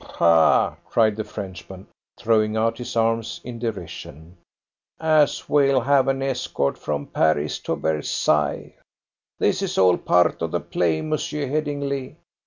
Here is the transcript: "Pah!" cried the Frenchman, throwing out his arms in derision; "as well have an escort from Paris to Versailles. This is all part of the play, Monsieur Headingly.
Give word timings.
"Pah!" 0.03 0.77
cried 0.87 1.15
the 1.15 1.23
Frenchman, 1.23 1.85
throwing 2.17 2.57
out 2.57 2.79
his 2.79 2.95
arms 2.95 3.39
in 3.43 3.59
derision; 3.59 4.35
"as 4.99 5.47
well 5.47 5.79
have 5.81 6.07
an 6.07 6.23
escort 6.23 6.75
from 6.75 7.05
Paris 7.05 7.59
to 7.59 7.75
Versailles. 7.75 8.73
This 9.37 9.61
is 9.61 9.77
all 9.77 9.97
part 9.99 10.41
of 10.41 10.49
the 10.49 10.59
play, 10.59 11.01
Monsieur 11.03 11.45
Headingly. 11.45 12.17